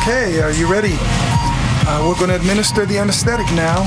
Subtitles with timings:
[0.00, 0.96] Okay, are you ready?
[1.88, 3.82] Uh, we're going to administer the anesthetic now.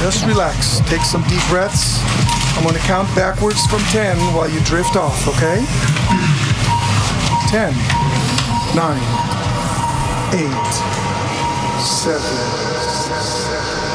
[0.00, 0.80] Just relax.
[0.88, 2.00] Take some deep breaths.
[2.56, 5.64] I'm going to count backwards from 10 while you drift off, okay?
[7.48, 7.72] 10,
[8.76, 9.00] 9,
[10.34, 10.40] 8,
[11.80, 13.91] 7,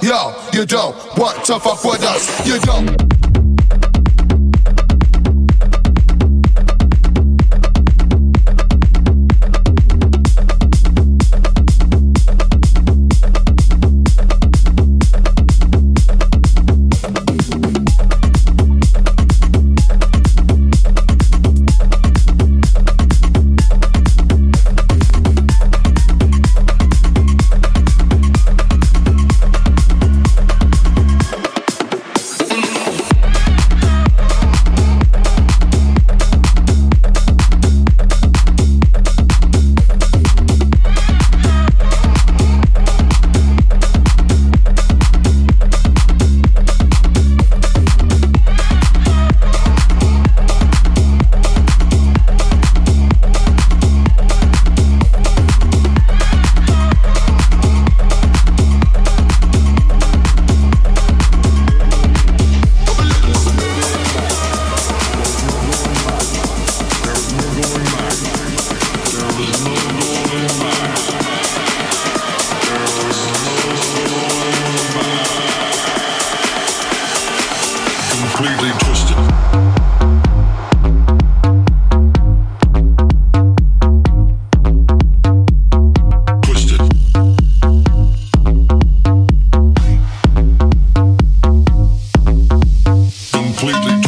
[0.00, 2.46] Yo, you don't want to fuck with us.
[2.46, 3.17] You don't.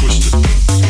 [0.01, 0.90] push the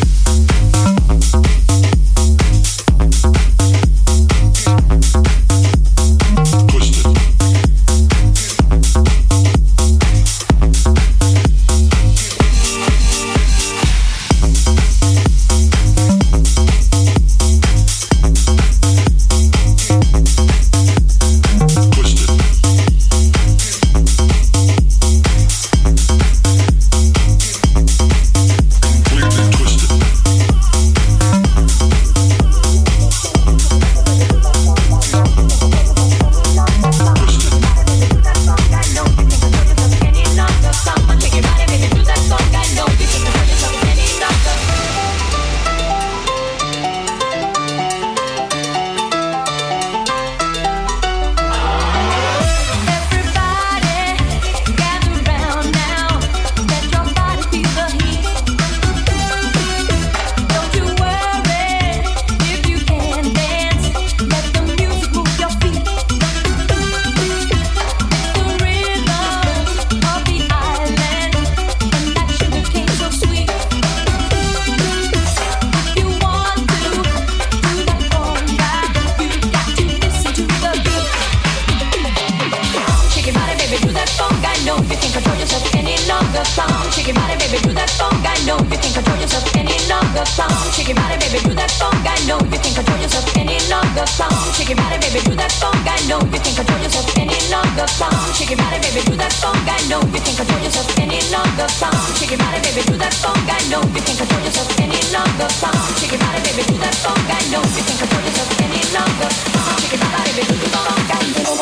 [94.61, 95.81] shake your body, baby, do that funk.
[95.89, 97.89] I know you can't control yourself any longer.
[97.97, 99.65] Funk, shake your body, baby, do that funk.
[99.65, 101.67] I know you can't control yourself any longer.
[101.81, 103.41] Funk, shake your body, baby, do that funk.
[103.49, 105.49] I know you can't control yourself any longer.
[105.65, 107.25] Funk, shake your body, baby, do that funk.
[107.25, 109.31] I know you can't control yourself any longer.
[109.33, 111.09] Funk, shake your body, baby, do that funk.
[111.09, 111.57] I know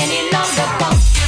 [0.00, 0.66] any longer.
[0.80, 1.25] Funk.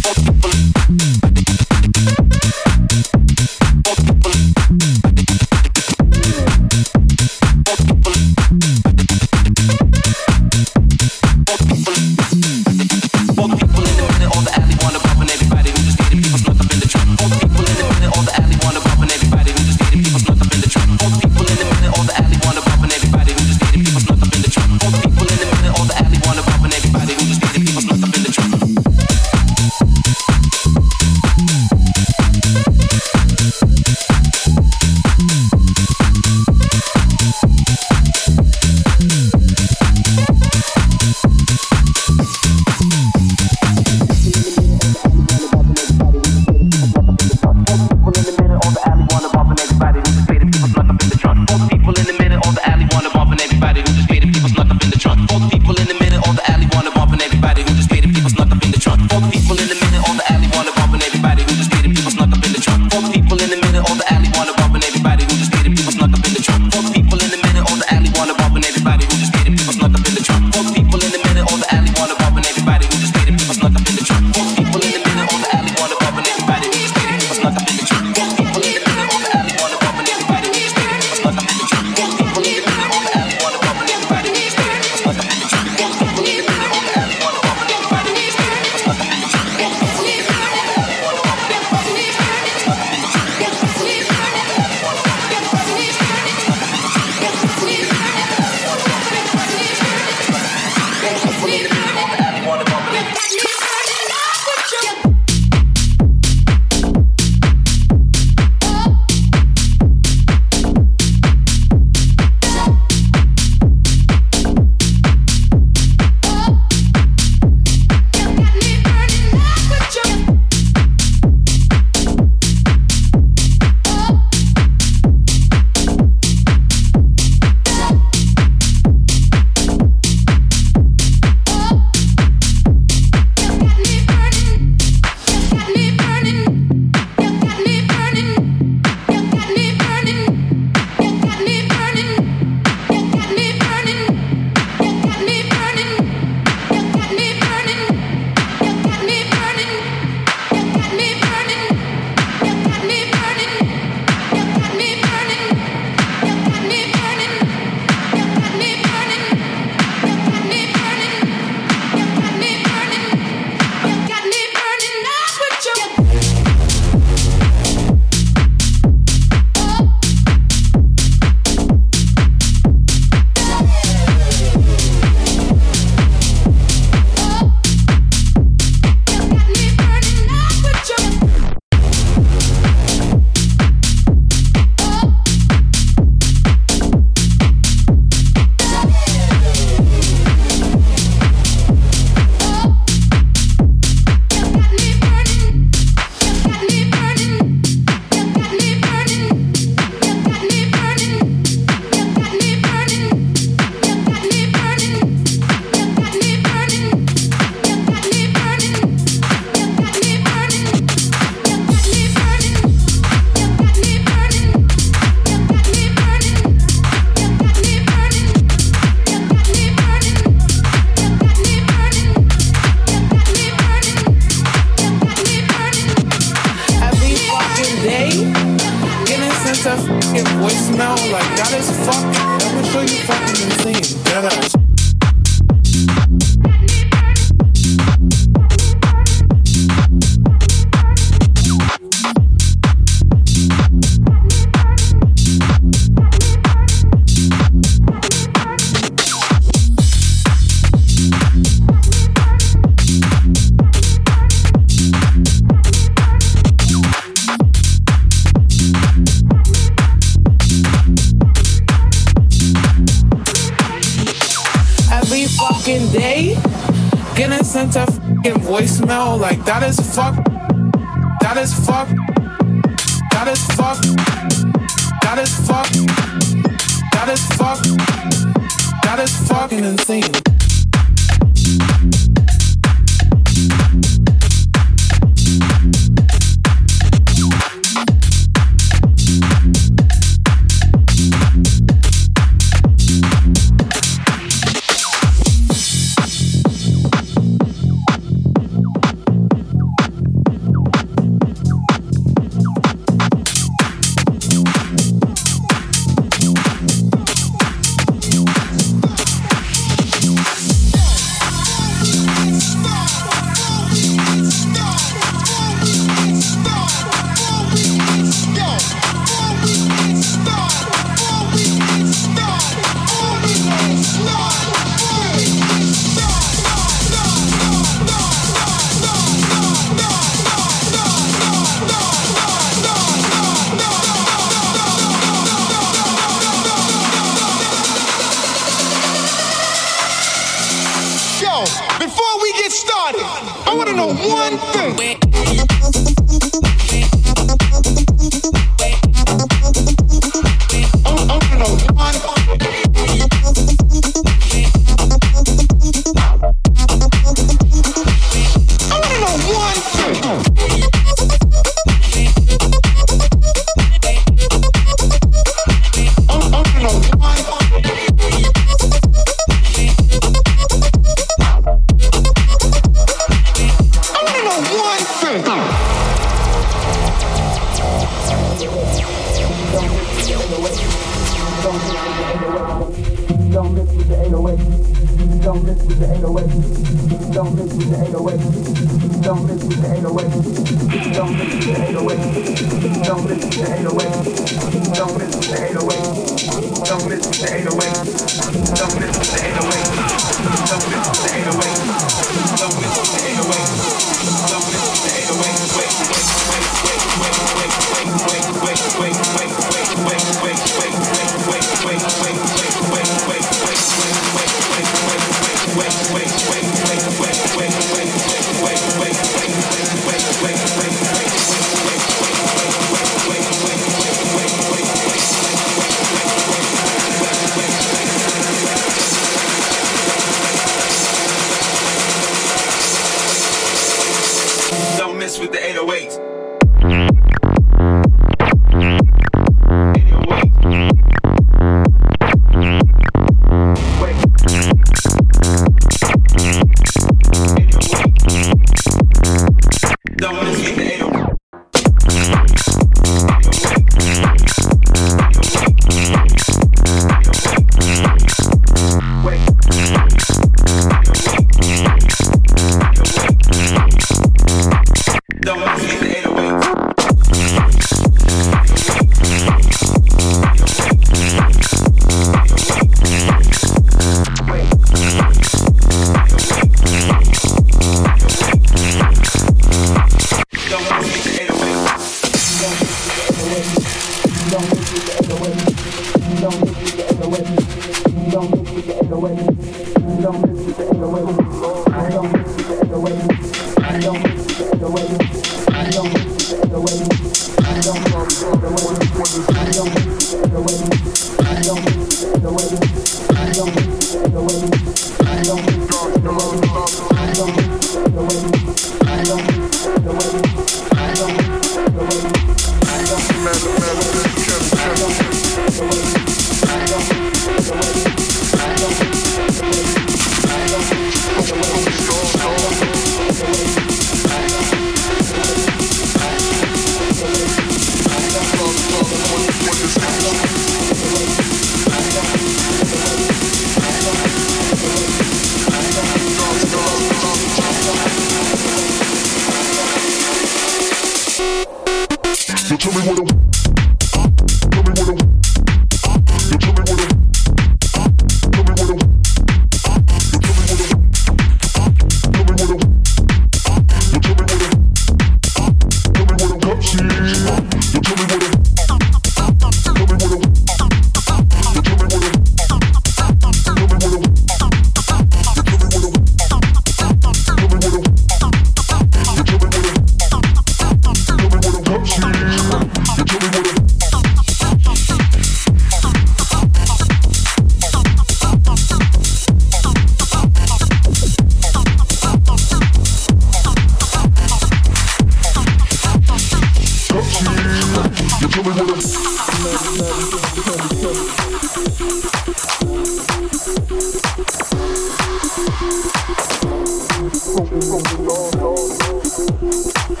[599.86, 600.00] Thank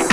[0.00, 0.11] you.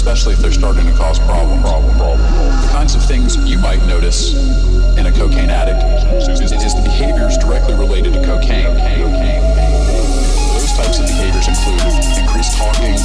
[0.00, 1.60] especially if they're starting to cause problems.
[1.60, 2.62] problem, problem, problem.
[2.64, 4.32] The kinds of things you might notice
[4.96, 5.84] in a cocaine addict
[6.24, 8.64] is, is the behaviors directly related to cocaine.
[10.56, 11.84] Those types of behaviors include
[12.16, 12.96] increased talking,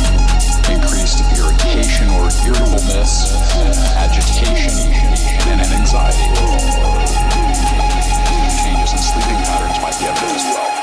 [0.72, 3.44] increased irritation or irritableness,
[4.00, 4.72] agitation,
[5.52, 6.32] and anxiety.
[8.64, 10.75] Changes in sleeping patterns might be evident as well.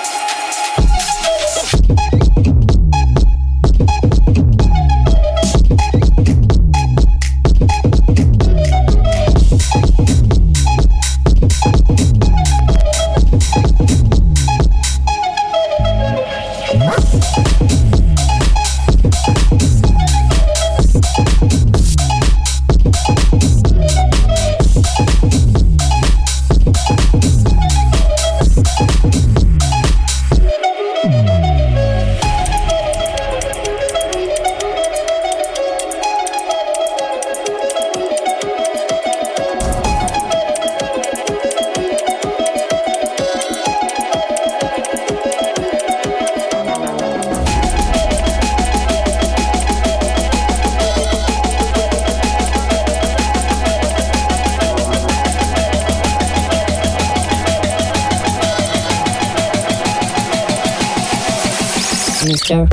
[62.53, 62.67] Culture.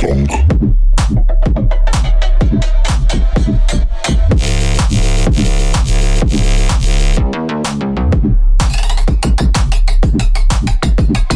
[0.00, 0.30] Funk.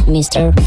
[0.09, 0.64] Mr.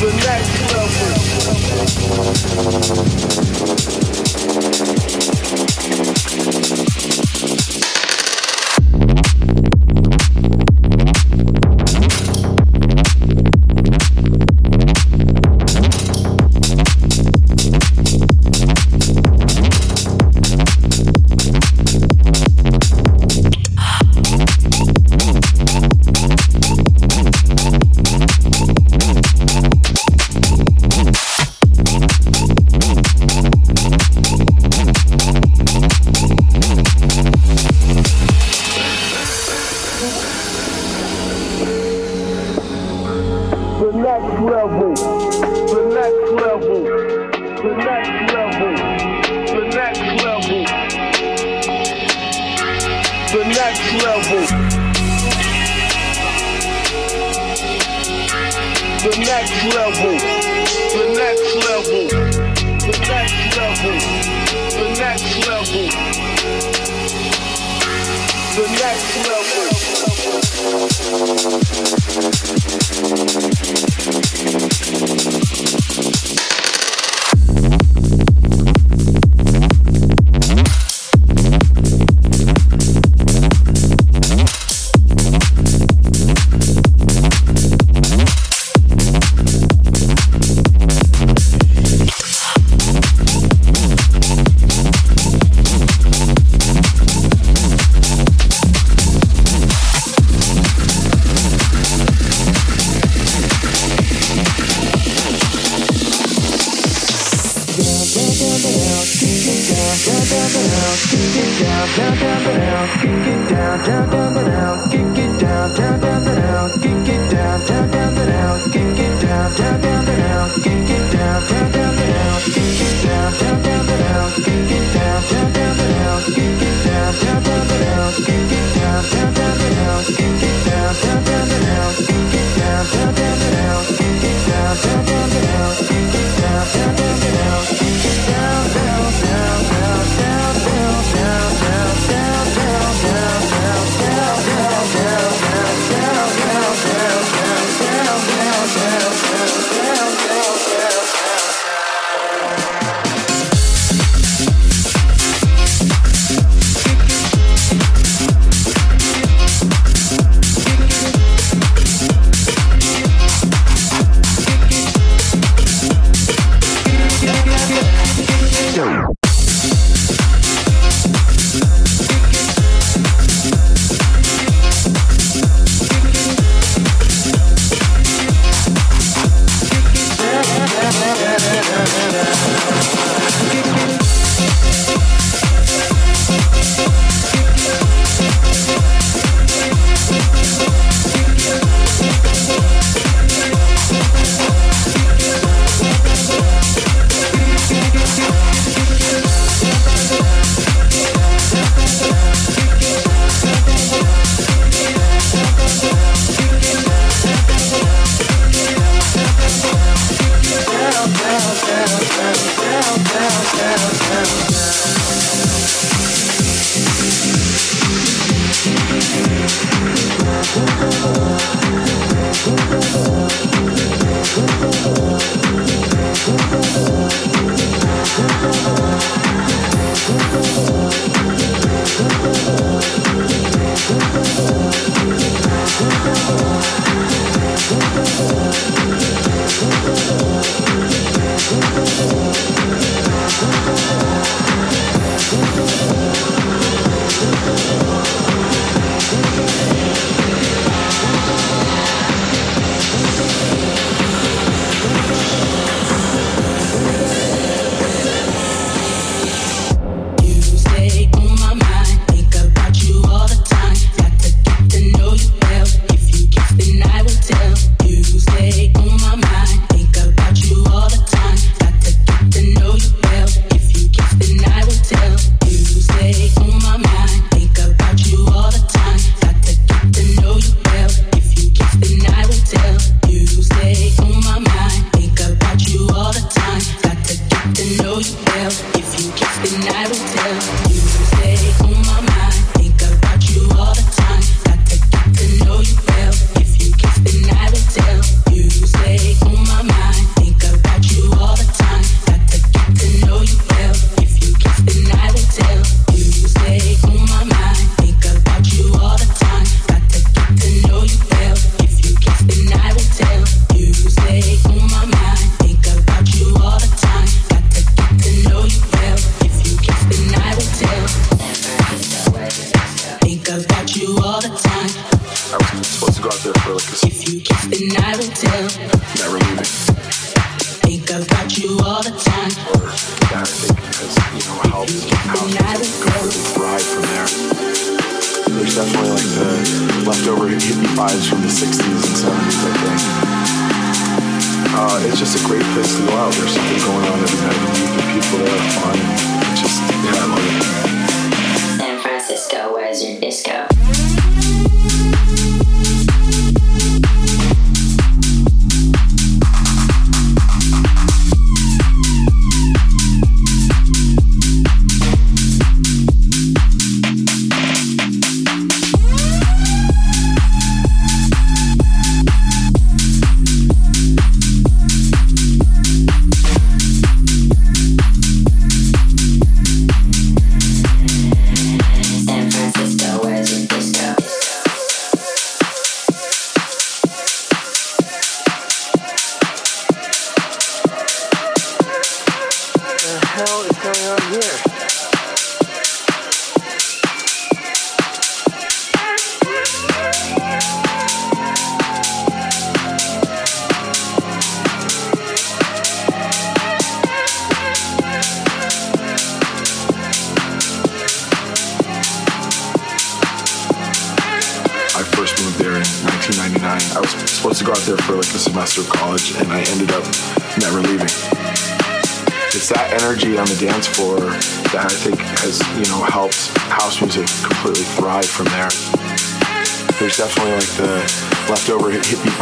[0.00, 0.66] the next
[6.76, 6.85] level.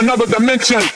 [0.00, 0.89] another dimension.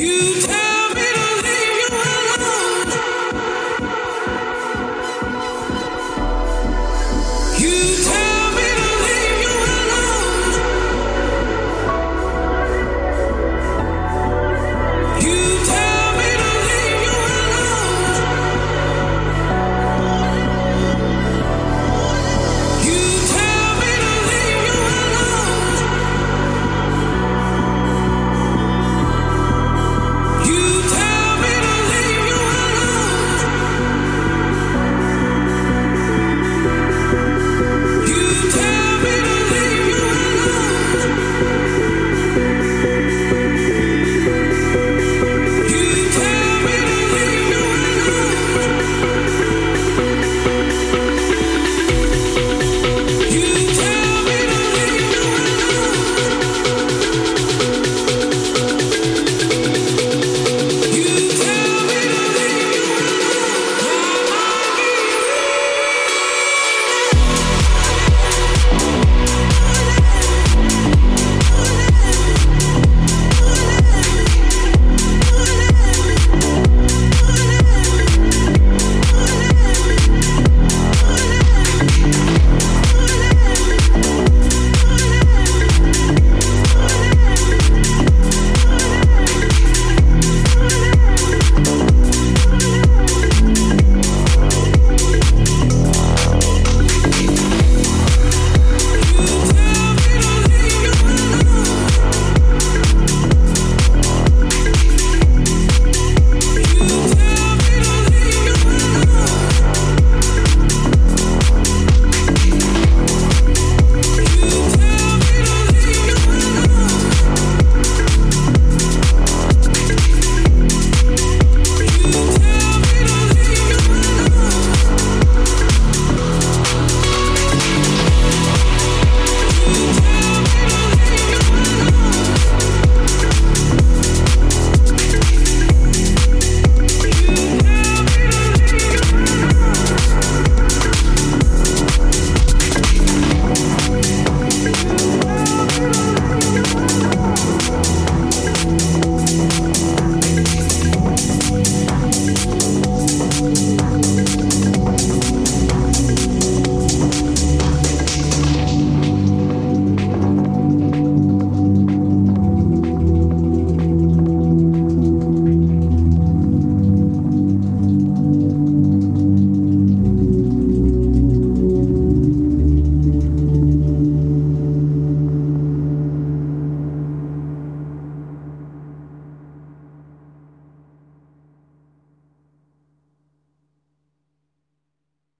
[0.00, 0.29] you.